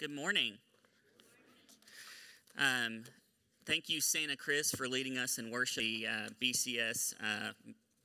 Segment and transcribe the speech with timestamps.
[0.00, 0.54] Good morning.
[2.58, 3.04] Um,
[3.66, 5.82] thank you, Santa Chris, for leading us in worship.
[5.82, 7.52] The uh, BCS uh,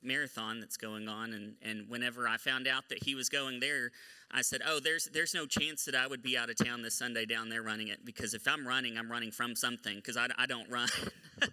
[0.04, 3.92] marathon that's going on, and, and whenever I found out that he was going there,
[4.30, 6.96] I said, "Oh, there's there's no chance that I would be out of town this
[6.96, 10.28] Sunday down there running it because if I'm running, I'm running from something because I,
[10.38, 10.90] I don't run."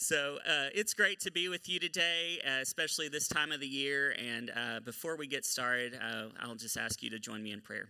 [0.00, 3.66] So uh, it's great to be with you today, uh, especially this time of the
[3.66, 4.14] year.
[4.16, 7.60] And uh, before we get started, uh, I'll just ask you to join me in
[7.60, 7.88] prayer.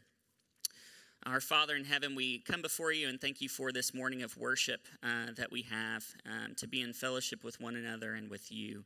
[1.27, 4.37] Our Father in heaven, we come before you and thank you for this morning of
[4.37, 8.51] worship uh, that we have um, to be in fellowship with one another and with
[8.53, 8.85] you.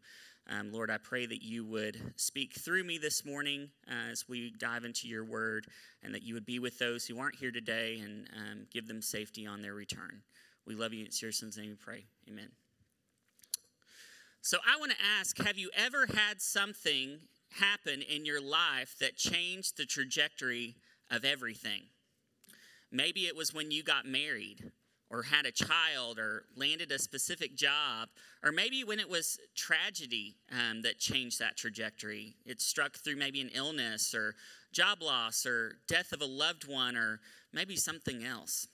[0.50, 4.52] Um, Lord, I pray that you would speak through me this morning uh, as we
[4.58, 5.66] dive into your word,
[6.02, 9.02] and that you would be with those who aren't here today and um, give them
[9.02, 10.22] safety on their return.
[10.66, 11.04] We love you.
[11.04, 12.06] It's your son's name we pray.
[12.28, 12.48] Amen.
[14.40, 19.16] So I want to ask have you ever had something happen in your life that
[19.16, 20.76] changed the trajectory
[21.10, 21.82] of everything?
[22.92, 24.70] Maybe it was when you got married
[25.10, 28.08] or had a child or landed a specific job,
[28.42, 32.34] or maybe when it was tragedy um, that changed that trajectory.
[32.46, 34.34] It struck through maybe an illness or
[34.72, 37.20] job loss or death of a loved one or
[37.52, 38.66] maybe something else.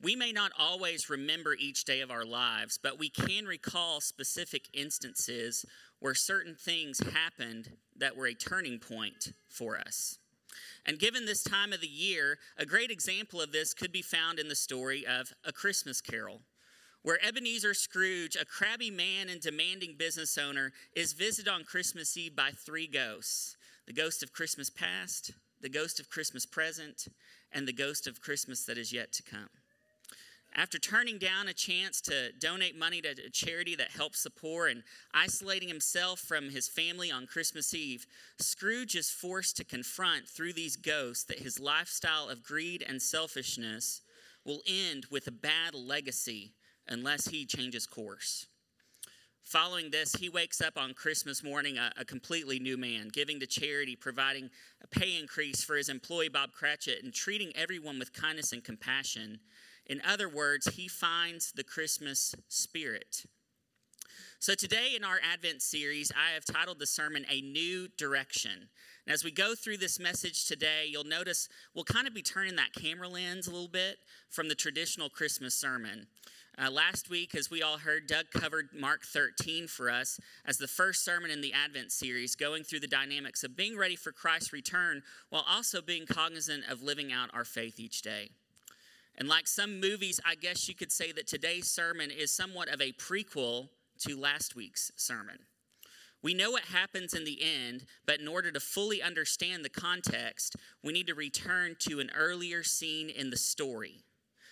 [0.00, 4.68] We may not always remember each day of our lives, but we can recall specific
[4.72, 5.66] instances
[5.98, 10.18] where certain things happened that were a turning point for us.
[10.86, 14.38] And given this time of the year, a great example of this could be found
[14.38, 16.42] in the story of A Christmas Carol,
[17.02, 22.34] where Ebenezer Scrooge, a crabby man and demanding business owner, is visited on Christmas Eve
[22.34, 25.32] by three ghosts the ghost of Christmas past,
[25.62, 27.08] the ghost of Christmas present,
[27.52, 29.48] and the ghost of Christmas that is yet to come.
[30.58, 34.66] After turning down a chance to donate money to a charity that helps the poor
[34.66, 34.82] and
[35.14, 38.08] isolating himself from his family on Christmas Eve,
[38.40, 44.02] Scrooge is forced to confront through these ghosts that his lifestyle of greed and selfishness
[44.44, 46.54] will end with a bad legacy
[46.88, 48.46] unless he changes course.
[49.44, 53.46] Following this, he wakes up on Christmas morning a, a, completely new man, giving to
[53.46, 54.50] charity, providing
[54.82, 59.38] a pay increase for his employee Bob Cratchit, and treating everyone with kindness and compassion
[59.88, 63.24] in other words, he finds the Christmas spirit.
[64.40, 68.68] So, today in our Advent series, I have titled the sermon A New Direction.
[69.06, 72.54] And as we go through this message today, you'll notice we'll kind of be turning
[72.56, 73.96] that camera lens a little bit
[74.28, 76.06] from the traditional Christmas sermon.
[76.56, 80.66] Uh, last week, as we all heard, Doug covered Mark 13 for us as the
[80.68, 84.52] first sermon in the Advent series, going through the dynamics of being ready for Christ's
[84.52, 88.30] return while also being cognizant of living out our faith each day.
[89.18, 92.80] And like some movies, I guess you could say that today's sermon is somewhat of
[92.80, 93.68] a prequel
[94.00, 95.40] to last week's sermon.
[96.22, 100.56] We know what happens in the end, but in order to fully understand the context,
[100.84, 104.04] we need to return to an earlier scene in the story.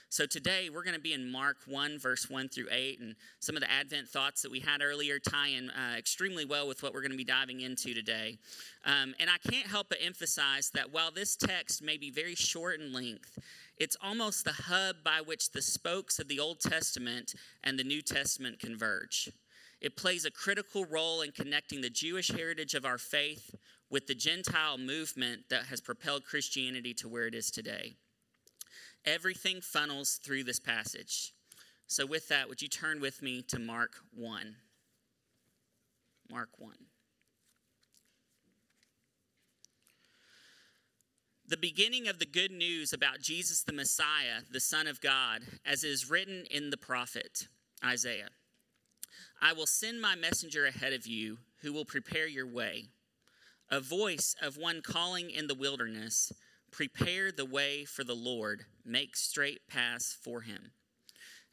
[0.08, 3.56] So today we're going to be in Mark 1, verse 1 through 8, and some
[3.56, 6.94] of the Advent thoughts that we had earlier tie in uh, extremely well with what
[6.94, 8.38] we're going to be diving into today.
[8.84, 12.80] Um, and I can't help but emphasize that while this text may be very short
[12.80, 13.36] in length,
[13.78, 18.02] it's almost the hub by which the spokes of the Old Testament and the New
[18.02, 19.30] Testament converge.
[19.80, 23.54] It plays a critical role in connecting the Jewish heritage of our faith
[23.90, 27.96] with the Gentile movement that has propelled Christianity to where it is today.
[29.04, 31.32] Everything funnels through this passage.
[31.86, 34.56] So, with that, would you turn with me to Mark 1?
[36.30, 36.74] Mark 1.
[41.48, 45.84] The beginning of the good news about Jesus the Messiah, the Son of God, as
[45.84, 47.46] is written in the prophet
[47.84, 48.30] Isaiah.
[49.40, 52.86] I will send my messenger ahead of you who will prepare your way.
[53.70, 56.32] A voice of one calling in the wilderness,
[56.72, 60.72] prepare the way for the Lord, make straight paths for him.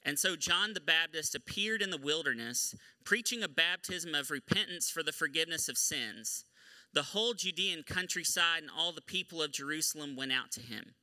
[0.03, 2.73] And so John the Baptist appeared in the wilderness,
[3.03, 6.45] preaching a baptism of repentance for the forgiveness of sins
[6.93, 10.93] the whole Judean countryside and all the people of Jerusalem went out to him.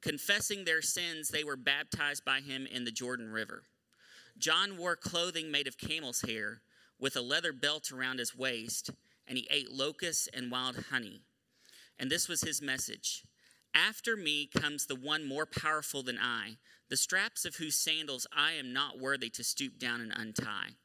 [0.00, 3.64] Confessing their sins, they were baptized by him in the Jordan River.
[4.38, 6.62] John wore clothing made of camel's hair,
[6.98, 8.90] with a leather belt around his waist,
[9.26, 11.22] and he ate locusts and wild honey.
[11.98, 13.24] And this was his message
[13.74, 16.56] After me comes the one more powerful than I,
[16.88, 20.76] the straps of whose sandals I am not worthy to stoop down and untie.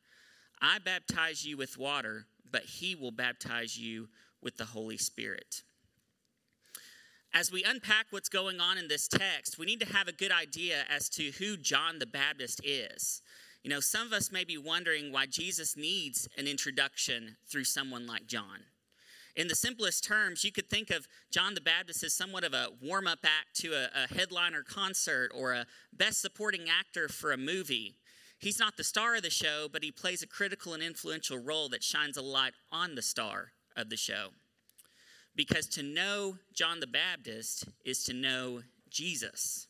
[0.61, 4.09] I baptize you with water, but he will baptize you
[4.41, 5.63] with the Holy Spirit.
[7.33, 10.31] As we unpack what's going on in this text, we need to have a good
[10.31, 13.21] idea as to who John the Baptist is.
[13.61, 18.07] You know, some of us may be wondering why Jesus needs an introduction through someone
[18.07, 18.63] like John.
[19.35, 22.69] In the simplest terms, you could think of John the Baptist as somewhat of a
[22.81, 27.37] warm up act to a, a, headliner concert or a best supporting actor for a
[27.37, 27.97] movie.
[28.39, 31.67] He's not the star of the show, but he plays a critical and influential role
[31.69, 34.30] that shines a light on the star of the show.
[35.36, 39.68] Because to know John the Baptist is to know Jesus.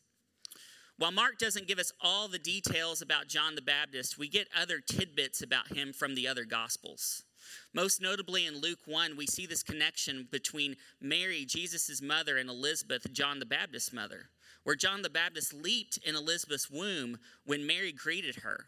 [0.97, 4.79] While Mark doesn't give us all the details about John the Baptist, we get other
[4.79, 7.23] tidbits about him from the other Gospels.
[7.73, 13.11] Most notably in Luke 1, we see this connection between Mary, Jesus' mother, and Elizabeth,
[13.11, 14.29] John the Baptist's mother,
[14.63, 18.67] where John the Baptist leaped in Elizabeth's womb when Mary greeted her.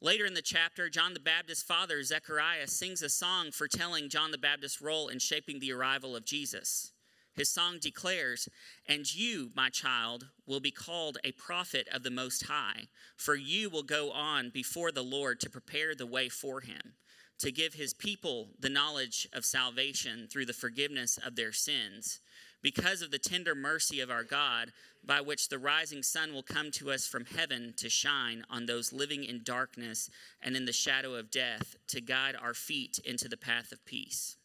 [0.00, 4.38] Later in the chapter, John the Baptist's father, Zechariah, sings a song foretelling John the
[4.38, 6.92] Baptist's role in shaping the arrival of Jesus.
[7.34, 8.48] His song declares,
[8.86, 13.68] And you, my child, will be called a prophet of the Most High, for you
[13.70, 16.94] will go on before the Lord to prepare the way for him,
[17.40, 22.20] to give his people the knowledge of salvation through the forgiveness of their sins,
[22.64, 24.72] because of the tender mercy of our God,
[25.04, 28.90] by which the rising sun will come to us from heaven to shine on those
[28.90, 30.08] living in darkness
[30.42, 34.38] and in the shadow of death, to guide our feet into the path of peace.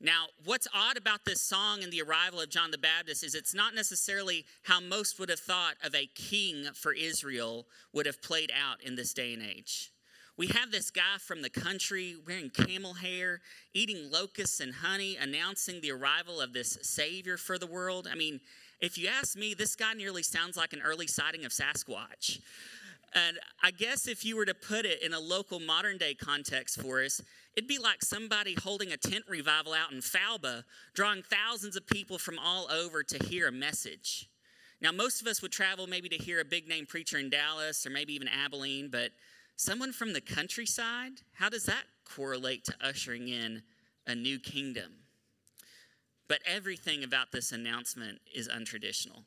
[0.00, 3.54] Now, what's odd about this song and the arrival of John the Baptist is it's
[3.54, 8.52] not necessarily how most would have thought of a king for Israel would have played
[8.56, 9.90] out in this day and age.
[10.38, 13.40] We have this guy from the country wearing camel hair,
[13.72, 18.06] eating locusts and honey, announcing the arrival of this Savior for the world.
[18.10, 18.40] I mean,
[18.80, 22.40] if you ask me, this guy nearly sounds like an early sighting of Sasquatch.
[23.14, 26.82] And I guess if you were to put it in a local modern day context
[26.82, 27.22] for us,
[27.56, 32.18] it'd be like somebody holding a tent revival out in Falba, drawing thousands of people
[32.18, 34.28] from all over to hear a message.
[34.82, 37.86] Now, most of us would travel maybe to hear a big name preacher in Dallas
[37.86, 39.12] or maybe even Abilene, but
[39.56, 43.62] someone from the countryside, how does that correlate to ushering in
[44.06, 44.92] a new kingdom?
[46.28, 49.24] But everything about this announcement is untraditional.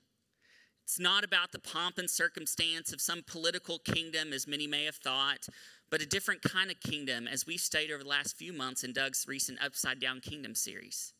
[0.84, 4.96] It's not about the pomp and circumstance of some political kingdom, as many may have
[4.96, 5.48] thought,
[5.92, 8.94] but a different kind of kingdom, as we've studied over the last few months in
[8.94, 11.14] Doug's recent Upside Down Kingdom series.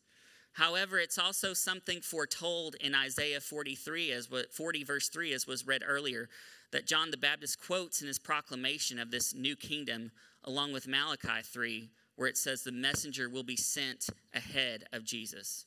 [0.54, 5.66] However, it's also something foretold in Isaiah 43, as what 40 verse 3, as was
[5.66, 6.28] read earlier,
[6.72, 10.12] that John the Baptist quotes in his proclamation of this new kingdom,
[10.44, 15.66] along with Malachi 3, where it says the messenger will be sent ahead of Jesus.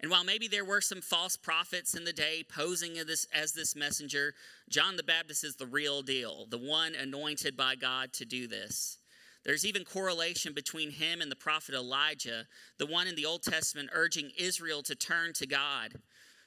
[0.00, 3.52] And while maybe there were some false prophets in the day posing as this, as
[3.52, 4.34] this messenger,
[4.68, 8.98] John the Baptist is the real deal, the one anointed by God to do this.
[9.44, 12.46] There's even correlation between him and the prophet Elijah,
[12.78, 15.94] the one in the Old Testament urging Israel to turn to God.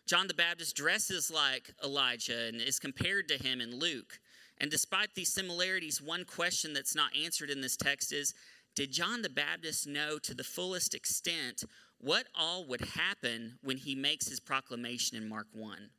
[0.05, 4.19] John the Baptist dresses like Elijah and is compared to him in Luke.
[4.59, 8.35] And despite these similarities, one question that's not answered in this text is
[8.75, 11.63] Did John the Baptist know to the fullest extent
[11.97, 15.89] what all would happen when he makes his proclamation in Mark 1.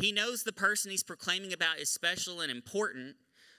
[0.00, 3.16] He knows the person he's proclaiming about is special and important,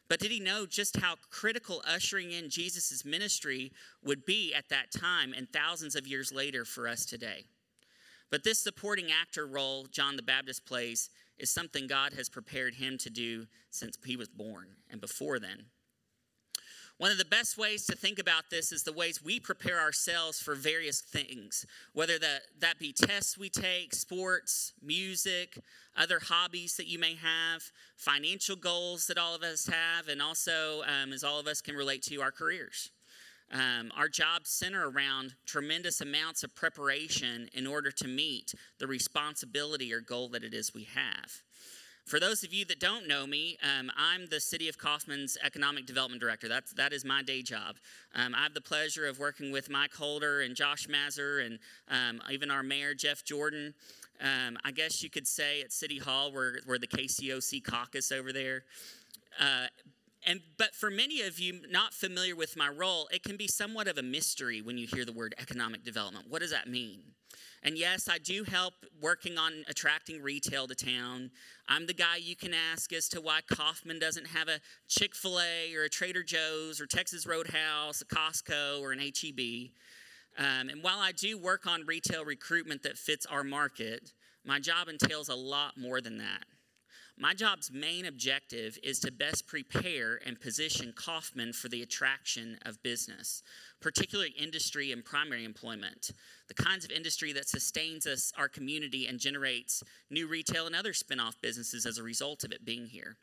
[0.10, 3.72] but did he know just how critical ushering in Jesus' ministry
[4.04, 7.46] would be at that time and thousands of years later for us today?
[8.30, 12.98] But this supporting actor role John the Baptist plays is something God has prepared him
[13.00, 15.66] to do since he was born and before then.
[16.98, 20.42] One of the best ways to think about this is the ways we prepare ourselves
[20.42, 25.60] for various things, whether that, that be tests we take, sports, music,
[25.96, 27.62] other hobbies that you may have,
[27.98, 31.76] financial goals that all of us have, and also, um, as all of us can
[31.76, 32.90] relate to, our careers.
[33.52, 39.94] Um, our jobs center around tremendous amounts of preparation in order to meet the responsibility
[39.94, 41.44] or goal that it is we have.
[42.08, 45.86] For those of you that don't know me, um, I'm the City of Kaufman's Economic
[45.86, 46.48] Development Director.
[46.48, 47.76] That's, that is my day job.
[48.16, 52.22] Um, I have the pleasure of working with Mike Holder and Josh Mazur and um,
[52.32, 53.74] even our mayor, Jeff Jordan.
[54.22, 58.32] Um, I guess you could say at City Hall, we're, we're the KCOC caucus over
[58.32, 58.64] there.
[59.38, 59.68] Uh,
[60.26, 63.88] and but for many of you not familiar with my role, it can be somewhat
[63.88, 66.26] of a mystery when you hear the word economic development.
[66.30, 67.02] What does that mean?
[67.64, 71.32] And yes, I do help working on attracting retail to town.
[71.68, 75.40] I'm the guy you can ask as to why Kaufman doesn't have a Chick fil
[75.40, 79.72] A or a Trader Joe's or Texas Roadhouse, a Costco, or an HEB.
[80.38, 84.14] Um, and while I do work on retail recruitment that fits our market,
[84.46, 86.46] my job entails a lot more than that.
[87.20, 92.84] My job's main objective is to best prepare and position Kaufman for the attraction of
[92.84, 93.42] business,
[93.82, 96.12] particularly industry and primary employment,
[96.48, 99.82] the kinds of industry that sustains us, our community, and generates
[100.12, 103.18] new retail and other spin-off businesses as a result of it being here.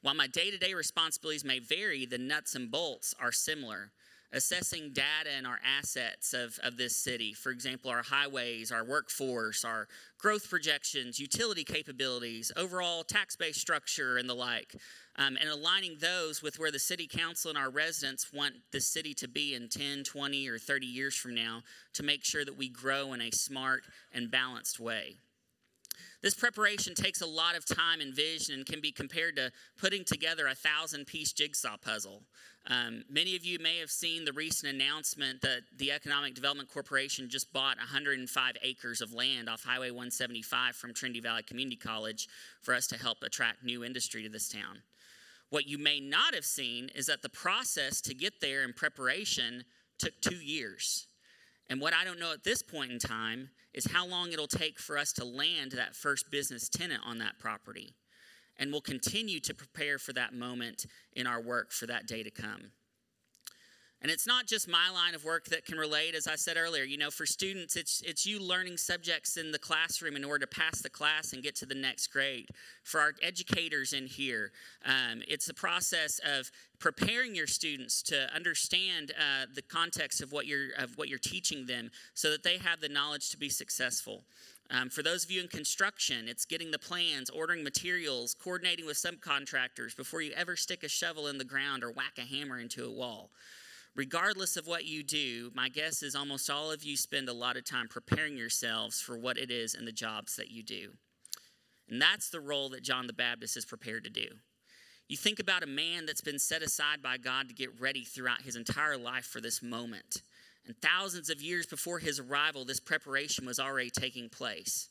[0.00, 3.90] While my day to day responsibilities may vary, the nuts and bolts are similar.
[4.32, 7.32] Assessing data and our assets of, of this city.
[7.32, 14.16] For example, our highways, our workforce, our growth projections, utility capabilities, overall tax based structure,
[14.16, 14.74] and the like.
[15.18, 19.14] Um, and aligning those with where the city council and our residents want the city
[19.14, 21.62] to be in 10, 20, or 30 years from now
[21.94, 25.16] to make sure that we grow in a smart and balanced way.
[26.22, 30.04] This preparation takes a lot of time and vision and can be compared to putting
[30.04, 32.22] together a thousand piece jigsaw puzzle.
[32.68, 37.28] Um, many of you may have seen the recent announcement that the Economic Development Corporation
[37.28, 42.28] just bought 105 acres of land off Highway 175 from Trinity Valley Community College
[42.62, 44.82] for us to help attract new industry to this town.
[45.50, 49.64] What you may not have seen is that the process to get there in preparation
[49.98, 51.06] took two years.
[51.68, 54.78] And what I don't know at this point in time is how long it'll take
[54.78, 57.94] for us to land that first business tenant on that property.
[58.58, 62.30] And we'll continue to prepare for that moment in our work for that day to
[62.30, 62.70] come.
[64.02, 66.84] And it's not just my line of work that can relate, as I said earlier.
[66.84, 70.54] You know, for students, it's, it's you learning subjects in the classroom in order to
[70.54, 72.50] pass the class and get to the next grade.
[72.84, 74.52] For our educators in here,
[74.84, 80.46] um, it's the process of preparing your students to understand uh, the context of what,
[80.46, 84.24] you're, of what you're teaching them so that they have the knowledge to be successful.
[84.70, 88.96] Um, for those of you in construction, it's getting the plans, ordering materials, coordinating with
[88.96, 92.84] subcontractors before you ever stick a shovel in the ground or whack a hammer into
[92.84, 93.30] a wall
[93.96, 97.56] regardless of what you do, my guess is almost all of you spend a lot
[97.56, 100.90] of time preparing yourselves for what it is in the jobs that you do.
[101.88, 104.26] And that's the role that John the Baptist is prepared to do.
[105.08, 108.42] You think about a man that's been set aside by God to get ready throughout
[108.42, 110.22] his entire life for this moment.
[110.66, 114.88] And thousands of years before his arrival, this preparation was already taking place.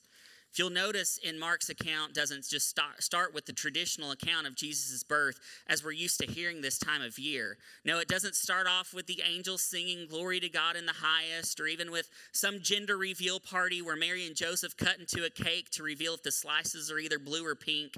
[0.55, 4.55] If you'll notice in Mark's account doesn't just start, start with the traditional account of
[4.55, 7.57] Jesus' birth as we're used to hearing this time of year.
[7.83, 11.59] No, it doesn't start off with the angels singing glory to God in the highest
[11.59, 15.71] or even with some gender reveal party where Mary and Joseph cut into a cake
[15.71, 17.97] to reveal if the slices are either blue or pink.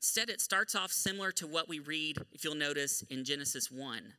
[0.00, 4.14] Instead, it starts off similar to what we read, if you'll notice, in Genesis 1.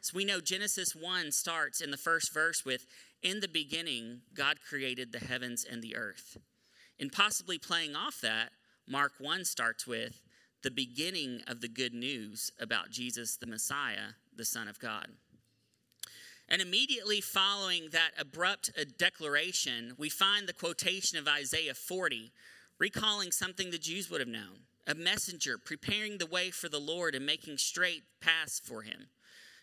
[0.00, 2.86] So we know Genesis 1 starts in the first verse with,
[3.22, 6.36] In the beginning, God created the heavens and the earth.
[7.00, 8.50] And possibly playing off that,
[8.86, 10.22] Mark 1 starts with
[10.62, 15.08] the beginning of the good news about Jesus the Messiah, the Son of God.
[16.48, 22.32] And immediately following that abrupt uh, declaration, we find the quotation of Isaiah 40,
[22.78, 27.14] recalling something the Jews would have known a messenger preparing the way for the Lord
[27.14, 29.08] and making straight paths for him.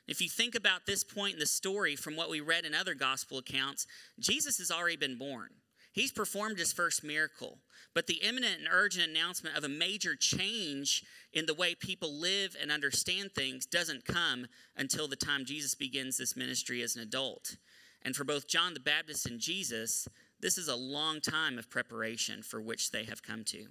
[0.07, 2.93] If you think about this point in the story from what we read in other
[2.93, 3.87] gospel accounts,
[4.19, 5.49] Jesus has already been born.
[5.97, 7.57] He's performed his first miracle.
[7.95, 12.55] But the imminent and urgent announcement of a major change in the way people live
[12.61, 17.57] and understand things doesn't come until the time Jesus begins this ministry as an adult.
[18.03, 20.07] And for both John the Baptist and Jesus,
[20.39, 23.65] this is a long time of preparation for which they have come to.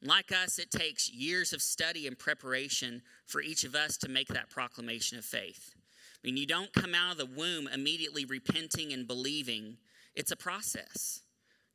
[0.00, 4.28] Like us, it takes years of study and preparation for each of us to make
[4.28, 5.74] that proclamation of faith.
[5.74, 9.78] I mean, you don't come out of the womb immediately repenting and believing
[10.14, 11.20] it's a process.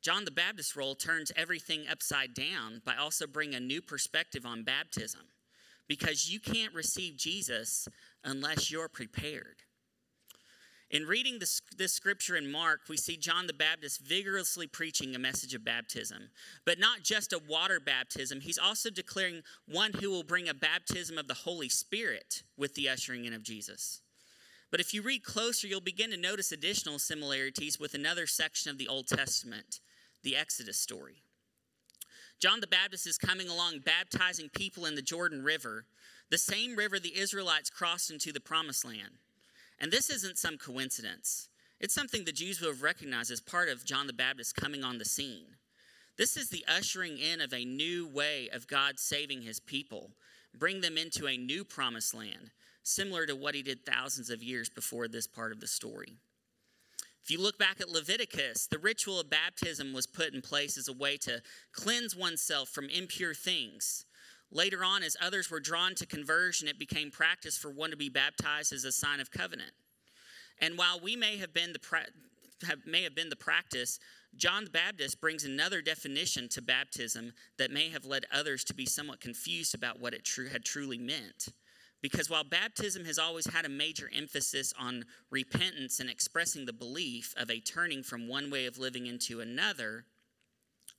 [0.02, 4.64] John the Baptist's role turns everything upside down by also bringing a new perspective on
[4.64, 5.22] baptism
[5.88, 7.86] because you can't receive Jesus
[8.24, 9.56] unless you're prepared.
[10.90, 15.20] In reading this, this, scripture in Mark, we see John the Baptist vigorously preaching a
[15.20, 16.30] message of baptism.
[16.64, 21.16] But not just a water baptism, he's also declaring one who will bring a baptism
[21.16, 24.00] of the Holy Spirit with the ushering in of Jesus.
[24.70, 28.78] But if you read closer, you'll begin to notice additional similarities with another section of
[28.78, 29.80] the Old Testament,
[30.22, 31.22] the Exodus story.
[32.38, 35.84] John the Baptist is coming along baptizing people in the Jordan River,
[36.30, 39.18] the same river the Israelites crossed into the promised land.
[39.78, 41.48] And this isn't some coincidence.
[41.80, 44.98] It's something the Jews would have recognized as part of John the Baptist coming on
[44.98, 45.56] the scene.
[46.16, 50.10] This is the ushering in of a new way of God saving his people,
[50.54, 52.50] bring them into a new promised land,
[52.82, 56.16] similar to what he did thousands of years before this part of the story.
[57.22, 60.88] If you look back at Leviticus, the ritual of baptism was put in place as
[60.88, 64.06] a way to cleanse oneself from impure things.
[64.50, 68.08] Later on, as others were drawn to conversion, it became practice for one to be
[68.08, 69.72] baptized as a sign of covenant.
[70.60, 72.06] And while we may have been the pra-
[72.66, 73.98] have, may have been the practice,
[74.36, 78.86] John the Baptist brings another definition to baptism that may have led others to be
[78.86, 81.48] somewhat confused about what it tr- had truly meant.
[82.02, 87.34] Because while baptism has always had a major emphasis on repentance and expressing the belief
[87.36, 90.06] of a turning from one way of living into another,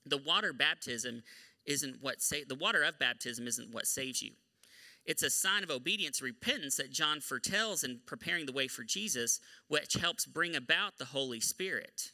[0.06, 1.22] the water baptism
[1.66, 4.32] isn't what sa- the water of baptism isn't what saves you.
[5.04, 9.40] It's a sign of obedience, repentance that John foretells in preparing the way for Jesus,
[9.66, 12.12] which helps bring about the Holy Spirit.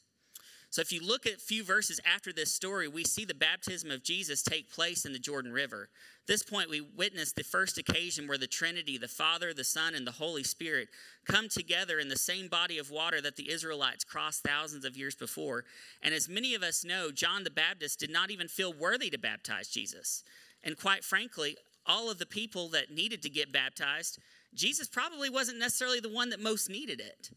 [0.70, 3.90] So if you look at a few verses after this story, we see the baptism
[3.90, 5.88] of Jesus take place in the Jordan River.
[6.22, 9.94] At this point, we witness the first occasion where the Trinity, the Father, the Son,
[9.94, 10.88] and the Holy Spirit
[11.26, 15.14] come together in the same body of water that the Israelites crossed thousands of years
[15.14, 15.64] before.
[16.02, 19.18] And as many of us know, John the Baptist did not even feel worthy to
[19.18, 20.22] baptize Jesus.
[20.62, 21.56] And quite frankly,
[21.86, 24.18] all of the people that needed to get baptized,
[24.54, 27.30] Jesus probably wasn't necessarily the one that most needed it.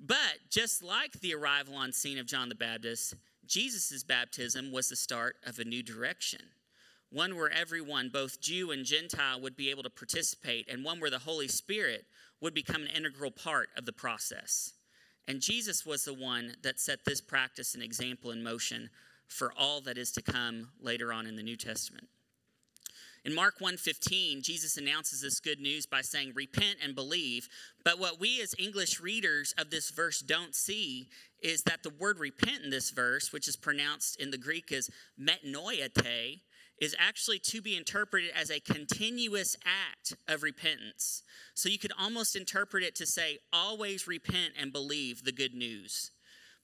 [0.00, 3.14] But just like the arrival on scene of John the Baptist,
[3.46, 6.40] Jesus' baptism was the start of a new direction.
[7.10, 11.10] One where everyone, both Jew and Gentile, would be able to participate, and one where
[11.10, 12.06] the Holy Spirit
[12.40, 14.72] would become an integral part of the process.
[15.28, 18.88] And Jesus was the one that set this practice and example in motion
[19.28, 22.08] for all that is to come later on in the New Testament.
[23.24, 27.48] In Mark 1:15, Jesus announces this good news by saying, "Repent and believe."
[27.84, 31.10] But what we as English readers of this verse don't see
[31.40, 34.90] is that the word repent in this verse, which is pronounced in the Greek as
[35.18, 36.40] metanoeite,
[36.80, 41.22] is actually to be interpreted as a continuous act of repentance.
[41.54, 46.10] So you could almost interpret it to say, always repent and believe the good news.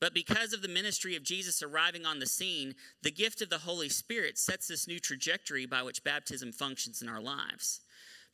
[0.00, 3.59] But because of the ministry of Jesus arriving on the scene, the gift of the
[3.59, 7.81] Holy Spirit sets this new trajectory by which baptism functions in our lives.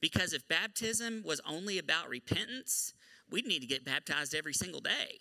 [0.01, 2.95] Because if baptism was only about repentance,
[3.31, 5.21] we'd need to get baptized every single day.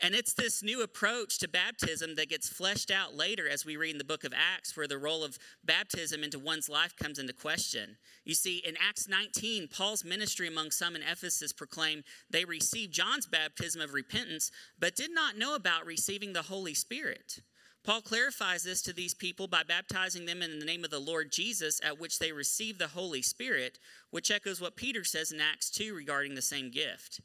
[0.00, 3.92] And it's this new approach to baptism that gets fleshed out later as we read
[3.92, 7.32] in the book of Acts, where the role of baptism into one's life comes into
[7.32, 7.96] question.
[8.24, 13.26] You see, in Acts 19, Paul's ministry among some in Ephesus proclaimed they received John's
[13.26, 17.40] baptism of repentance, but did not know about receiving the Holy Spirit.
[17.84, 21.30] Paul clarifies this to these people by baptizing them in the name of the Lord
[21.30, 23.78] Jesus, at which they receive the Holy Spirit,
[24.10, 27.20] which echoes what Peter says in Acts 2 regarding the same gift.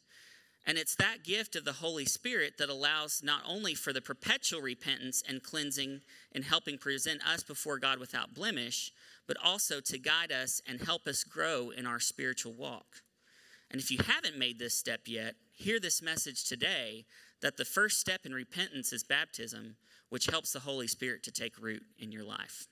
[0.66, 4.62] And it's that gift of the Holy Spirit that allows not only for the perpetual
[4.62, 6.02] repentance and cleansing
[6.34, 8.92] and helping present us before God without blemish,
[9.28, 13.04] but also to guide us and help us grow in our spiritual walk.
[13.72, 17.06] And if you haven't made this step yet, hear this message today
[17.42, 19.78] that the first step in repentance is baptism,
[20.10, 22.68] which helps the Holy Spirit to take root in your life.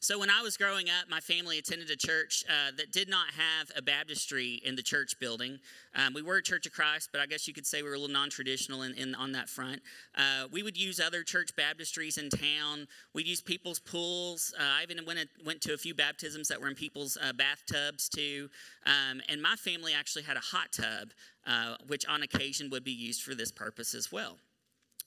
[0.00, 3.26] So, when I was growing up, my family attended a church uh, that did not
[3.28, 5.58] have a baptistry in the church building.
[5.94, 7.94] Um, we were a Church of Christ, but I guess you could say we were
[7.94, 9.80] a little non traditional in, in, on that front.
[10.16, 12.86] Uh, we would use other church baptistries in town.
[13.14, 14.52] We'd use people's pools.
[14.58, 18.08] Uh, I even went, went to a few baptisms that were in people's uh, bathtubs,
[18.08, 18.48] too.
[18.86, 21.10] Um, and my family actually had a hot tub,
[21.46, 24.38] uh, which on occasion would be used for this purpose as well.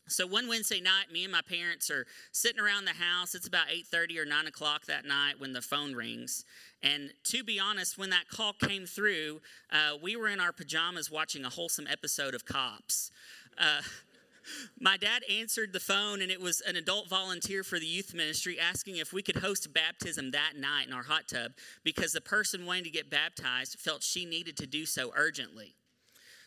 [0.10, 3.36] So one Wednesday night, me and my parents are sitting around the house.
[3.36, 6.46] It's about 8:30 or 9 o'clock that night when the phone rings.
[6.82, 11.12] And to be honest, when that call came through, uh, we were in our pajamas
[11.12, 13.12] watching a wholesome episode of Cops.
[13.58, 13.82] Uh,
[14.80, 18.58] my dad answered the phone, and it was an adult volunteer for the youth ministry
[18.58, 21.52] asking if we could host baptism that night in our hot tub
[21.84, 25.76] because the person wanting to get baptized felt she needed to do so urgently.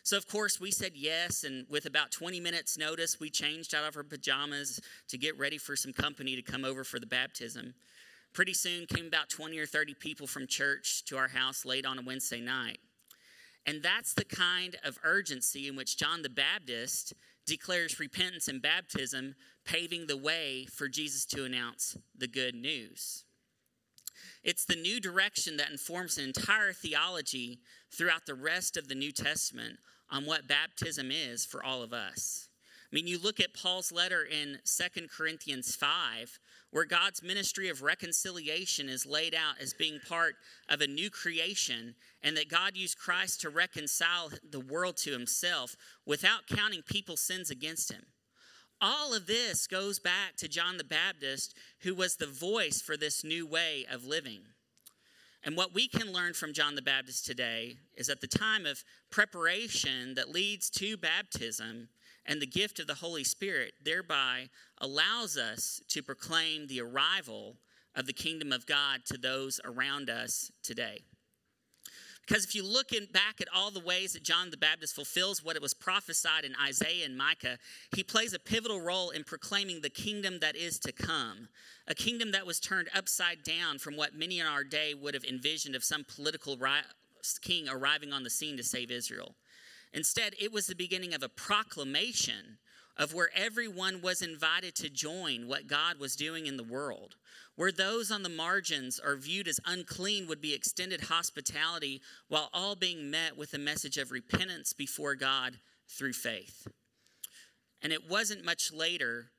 [0.03, 3.87] So, of course, we said yes, and with about 20 minutes' notice, we changed out
[3.87, 7.75] of our pajamas to get ready for some company to come over for the baptism.
[8.33, 11.99] Pretty soon came about 20 or 30 people from church to our house late on
[11.99, 12.79] a Wednesday night.
[13.67, 17.13] And that's the kind of urgency in which John the Baptist
[17.45, 19.35] declares repentance and baptism,
[19.65, 23.25] paving the way for Jesus to announce the good news.
[24.43, 27.59] It's the new direction that informs an entire theology
[27.91, 29.77] throughout the rest of the New Testament
[30.11, 32.49] on what baptism is for all of us.
[32.91, 36.39] I mean, you look at Paul's letter in Second Corinthians 5,
[36.71, 40.35] where God's ministry of reconciliation is laid out as being part
[40.67, 45.77] of a new creation, and that God used Christ to reconcile the world to himself
[46.05, 48.03] without counting people's sins against him.
[48.81, 53.23] All of this goes back to John the Baptist, who was the voice for this
[53.23, 54.41] new way of living.
[55.43, 58.83] And what we can learn from John the Baptist today is that the time of
[59.09, 61.89] preparation that leads to baptism
[62.25, 67.57] and the gift of the Holy Spirit thereby allows us to proclaim the arrival
[67.95, 71.01] of the kingdom of God to those around us today.
[72.31, 75.43] Because if you look in, back at all the ways that John the Baptist fulfills
[75.43, 77.57] what it was prophesied in Isaiah and Micah,
[77.93, 81.49] he plays a pivotal role in proclaiming the kingdom that is to come,
[81.89, 85.25] a kingdom that was turned upside down from what many in our day would have
[85.25, 86.87] envisioned of some political ri-
[87.41, 89.35] king arriving on the scene to save Israel.
[89.91, 92.59] Instead, it was the beginning of a proclamation
[93.01, 97.15] of where everyone was invited to join what God was doing in the world.
[97.55, 102.75] Where those on the margins are viewed as unclean would be extended hospitality while all
[102.75, 105.57] being met with a message of repentance before God
[105.89, 106.67] through faith.
[107.81, 109.31] And it wasn't much later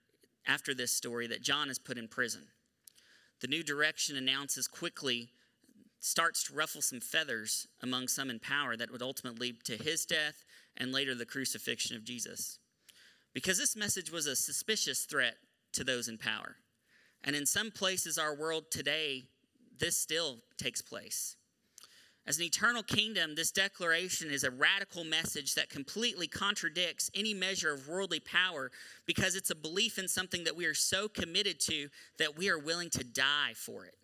[0.44, 2.48] after this story that John is put in prison.
[3.40, 5.28] The new direction announces quickly
[6.00, 10.04] starts to ruffle some feathers among some in power that would ultimately lead to his
[10.04, 10.44] death
[10.76, 12.58] and later the crucifixion of Jesus.
[13.34, 15.36] Because this message was a suspicious threat
[15.72, 16.56] to those in power.
[17.24, 19.24] And in some places, our world today,
[19.78, 21.36] this still takes place.
[22.24, 27.72] As an eternal kingdom, this declaration is a radical message that completely contradicts any measure
[27.72, 28.70] of worldly power
[29.06, 32.58] because it's a belief in something that we are so committed to that we are
[32.58, 33.96] willing to die for it.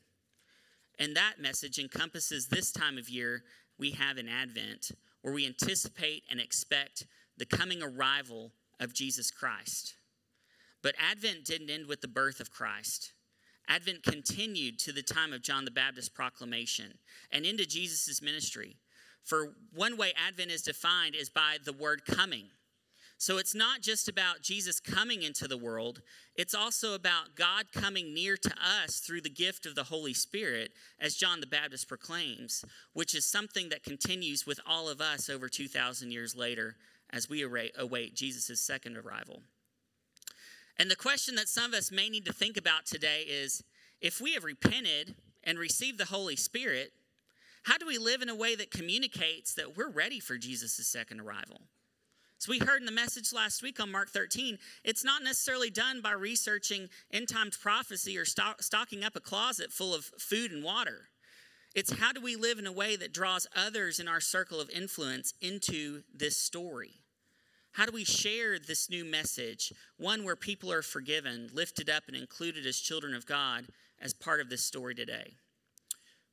[0.98, 3.44] And that message encompasses this time of year
[3.78, 4.90] we have in Advent,
[5.22, 9.94] where we anticipate and expect the coming arrival of Jesus Christ.
[10.82, 13.12] But Advent didn't end with the birth of Christ.
[13.68, 16.98] Advent continued to the time of John the Baptist's proclamation
[17.30, 18.76] and into Jesus' ministry.
[19.24, 22.46] For one way Advent is defined is by the word coming.
[23.20, 26.02] So it's not just about Jesus coming into the world,
[26.36, 30.70] it's also about God coming near to us through the gift of the Holy Spirit,
[31.00, 35.48] as John the Baptist proclaims, which is something that continues with all of us over
[35.48, 36.76] 2,000 years later
[37.10, 39.42] as we await Jesus' second arrival.
[40.78, 43.64] And the question that some of us may need to think about today is
[44.00, 46.92] if we have repented and received the Holy Spirit,
[47.64, 51.20] how do we live in a way that communicates that we're ready for Jesus' second
[51.20, 51.60] arrival?
[52.38, 56.00] So, we heard in the message last week on Mark 13, it's not necessarily done
[56.00, 60.62] by researching end times prophecy or stock, stocking up a closet full of food and
[60.62, 61.08] water.
[61.74, 64.70] It's how do we live in a way that draws others in our circle of
[64.70, 67.00] influence into this story?
[67.72, 72.16] How do we share this new message, one where people are forgiven, lifted up, and
[72.16, 73.66] included as children of God,
[74.00, 75.34] as part of this story today?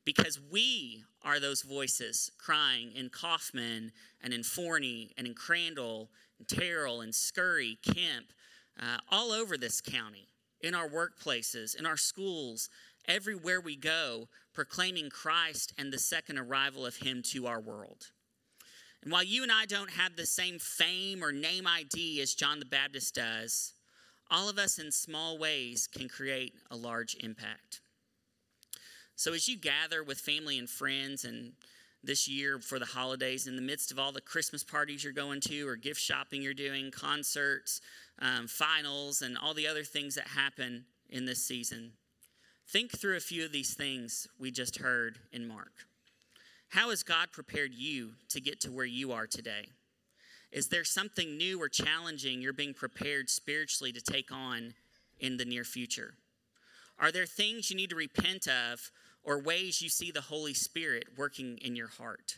[0.05, 3.91] Because we are those voices crying in Kaufman
[4.23, 8.27] and in Forney and in Crandall and Terrell and Scurry, Kemp,
[8.79, 10.29] uh, all over this county,
[10.61, 12.69] in our workplaces, in our schools,
[13.07, 18.07] everywhere we go, proclaiming Christ and the second arrival of Him to our world.
[19.03, 22.59] And while you and I don't have the same fame or name ID as John
[22.59, 23.73] the Baptist does,
[24.31, 27.81] all of us in small ways can create a large impact.
[29.15, 31.53] So, as you gather with family and friends and
[32.03, 35.41] this year for the holidays, in the midst of all the Christmas parties you're going
[35.41, 37.81] to, or gift shopping you're doing, concerts,
[38.19, 41.91] um, finals, and all the other things that happen in this season,
[42.67, 45.85] think through a few of these things we just heard in Mark.
[46.69, 49.67] How has God prepared you to get to where you are today?
[50.51, 54.73] Is there something new or challenging you're being prepared spiritually to take on
[55.19, 56.15] in the near future?
[56.99, 58.91] Are there things you need to repent of
[59.23, 62.37] or ways you see the Holy Spirit working in your heart?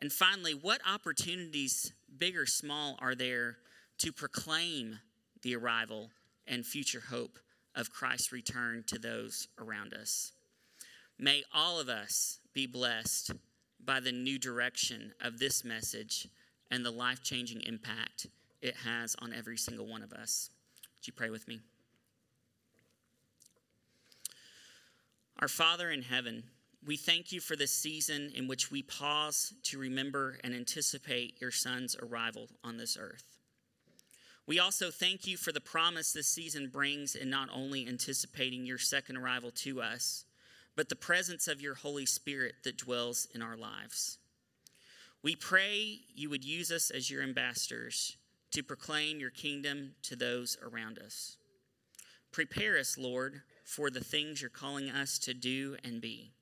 [0.00, 3.56] And finally, what opportunities, big or small, are there
[3.98, 4.98] to proclaim
[5.42, 6.10] the arrival
[6.46, 7.38] and future hope
[7.78, 10.32] of Christ's return to those around us?
[11.18, 13.32] May all of us be blessed
[13.82, 16.28] by the new direction of this message
[16.70, 18.26] and the life changing impact
[18.60, 20.50] it has on every single one of us.
[20.98, 21.60] Would you pray with me?
[25.40, 26.42] Our Father in heaven,
[26.84, 31.52] we thank you for this season in which we pause to remember and anticipate your
[31.52, 33.37] Son's arrival on this earth.
[34.48, 38.78] We also thank you for the promise this season brings in not only anticipating your
[38.78, 40.24] second arrival to us,
[40.74, 44.16] but the presence of your Holy Spirit that dwells in our lives.
[45.22, 48.16] We pray you would use us as your ambassadors
[48.52, 51.36] to proclaim your kingdom to those around us.
[52.32, 56.32] Prepare us, Lord, for the things you're calling us to do and be.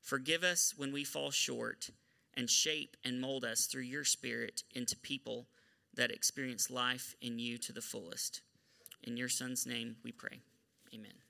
[0.00, 1.90] Forgive us when we fall short
[2.32, 5.48] and shape and mold us through your Spirit into people
[5.94, 8.40] that experience life in you to the fullest.
[9.02, 10.40] In your Son's name we pray.
[10.94, 11.21] Amen.